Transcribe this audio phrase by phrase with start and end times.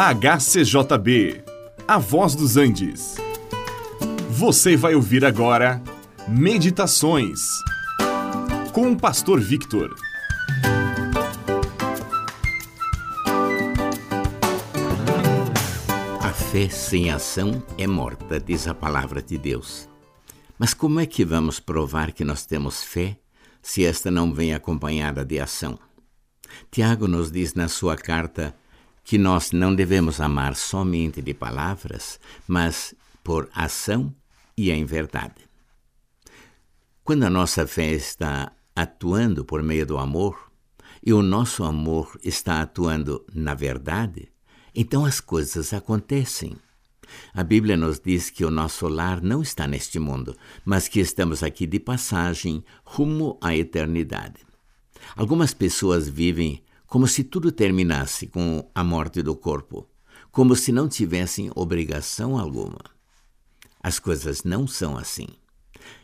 [0.00, 1.42] HCJB,
[1.88, 3.16] A Voz dos Andes.
[4.30, 5.82] Você vai ouvir agora
[6.28, 7.40] Meditações
[8.72, 9.92] com o Pastor Victor.
[16.20, 19.88] A fé sem ação é morta, diz a palavra de Deus.
[20.56, 23.18] Mas como é que vamos provar que nós temos fé
[23.60, 25.76] se esta não vem acompanhada de ação?
[26.70, 28.54] Tiago nos diz na sua carta
[29.08, 32.94] que nós não devemos amar somente de palavras, mas
[33.24, 34.14] por ação
[34.54, 35.48] e em verdade.
[37.02, 40.52] Quando a nossa fé está atuando por meio do amor
[41.02, 44.30] e o nosso amor está atuando na verdade,
[44.74, 46.54] então as coisas acontecem.
[47.32, 51.42] A Bíblia nos diz que o nosso lar não está neste mundo, mas que estamos
[51.42, 54.46] aqui de passagem rumo à eternidade.
[55.16, 59.86] Algumas pessoas vivem como se tudo terminasse com a morte do corpo,
[60.32, 62.80] como se não tivessem obrigação alguma.
[63.80, 65.28] As coisas não são assim.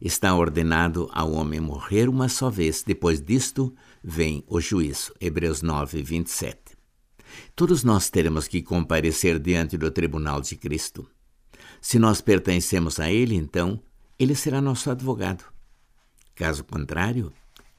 [0.00, 5.12] Está ordenado ao homem morrer uma só vez, depois disto vem o juízo.
[5.20, 6.76] Hebreus 9, 27.
[7.56, 11.10] Todos nós teremos que comparecer diante do tribunal de Cristo.
[11.80, 13.82] Se nós pertencemos a Ele, então,
[14.16, 15.44] Ele será nosso advogado.
[16.36, 17.32] Caso contrário,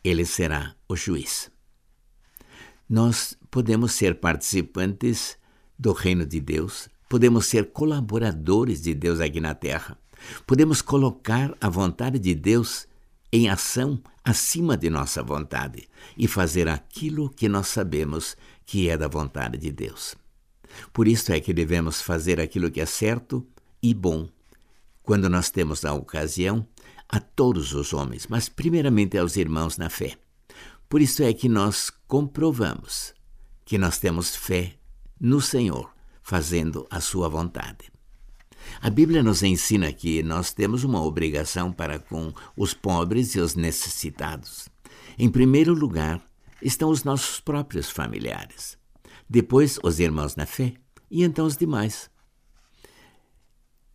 [0.04, 1.50] Ele será o juiz
[2.90, 5.38] nós podemos ser participantes
[5.78, 9.98] do reino de Deus, podemos ser colaboradores de Deus aqui na terra,
[10.48, 12.88] podemos colocar a vontade de Deus
[13.32, 15.88] em ação acima de nossa vontade
[16.18, 20.16] e fazer aquilo que nós sabemos que é da vontade de Deus.
[20.92, 23.46] Por isso é que devemos fazer aquilo que é certo
[23.82, 24.28] e bom,
[25.04, 26.68] quando nós temos a ocasião,
[27.08, 30.18] a todos os homens, mas primeiramente aos irmãos na fé.
[30.90, 33.14] Por isso é que nós comprovamos
[33.64, 34.74] que nós temos fé
[35.22, 35.94] no Senhor,
[36.24, 37.92] fazendo a sua vontade.
[38.82, 43.54] A Bíblia nos ensina que nós temos uma obrigação para com os pobres e os
[43.54, 44.68] necessitados.
[45.20, 46.20] Em primeiro lugar,
[46.60, 48.76] estão os nossos próprios familiares.
[49.30, 50.74] Depois, os irmãos na fé
[51.12, 52.10] e então os demais.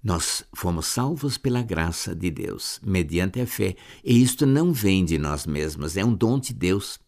[0.05, 5.17] Nós fomos salvos pela graça de Deus, mediante a fé, e isto não vem de
[5.17, 7.01] nós mesmos, é um dom de Deus.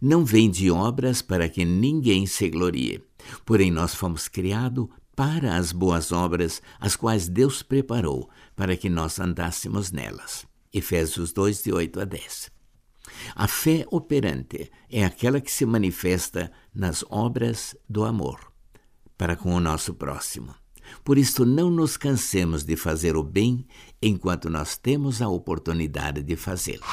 [0.00, 3.04] Não vem de obras para que ninguém se glorie.
[3.44, 9.20] Porém, nós fomos criados para as boas obras, as quais Deus preparou para que nós
[9.20, 10.46] andássemos nelas.
[10.72, 12.50] Efésios 2, de 8 a 10.
[13.34, 18.48] A fé operante é aquela que se manifesta nas obras do amor
[19.18, 20.54] para com o nosso próximo.
[21.04, 23.64] Por isso, não nos cansemos de fazer o bem
[24.00, 26.84] enquanto nós temos a oportunidade de fazê-lo.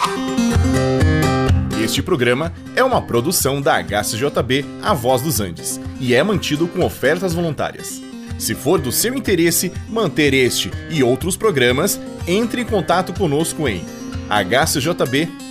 [1.84, 6.84] Este programa é uma produção da HCJB A Voz dos Andes e é mantido com
[6.84, 8.02] ofertas voluntárias.
[8.40, 13.86] Se for do seu interesse manter este e outros programas, entre em contato conosco em
[14.30, 15.46] hcjb.com.br.